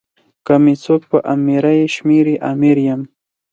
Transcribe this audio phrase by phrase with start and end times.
[0.45, 3.01] که می څوک په امیری شمېري امیر یم.